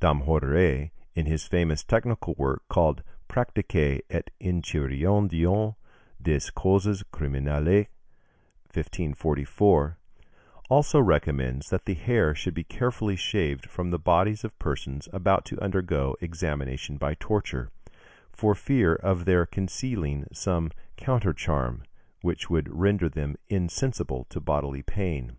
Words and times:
Damhoudère, 0.00 0.92
in 1.16 1.26
his 1.26 1.48
famous 1.48 1.82
technical 1.82 2.34
work, 2.38 2.62
called 2.68 3.02
"Practique 3.28 4.00
et 4.08 4.30
Enchiridion 4.40 5.74
des 6.22 6.50
Causes 6.54 7.02
Criminelles" 7.12 7.88
(1544), 8.72 9.98
also 10.70 11.00
recommends 11.00 11.68
that 11.70 11.86
the 11.86 11.94
hair 11.94 12.32
should 12.32 12.54
be 12.54 12.62
carefully 12.62 13.16
shaved 13.16 13.66
from 13.68 13.90
the 13.90 13.98
bodies 13.98 14.44
of 14.44 14.56
persons 14.60 15.08
about 15.12 15.44
to 15.46 15.60
undergo 15.60 16.14
examination 16.20 16.96
by 16.96 17.14
torture, 17.14 17.72
for 18.30 18.54
fear 18.54 18.94
of 18.94 19.24
their 19.24 19.44
concealing 19.44 20.28
some 20.32 20.70
countercharm 20.96 21.82
which 22.20 22.48
would 22.48 22.72
render 22.72 23.08
them 23.08 23.34
insensible 23.48 24.26
to 24.28 24.38
bodily 24.40 24.82
pain. 24.82 25.38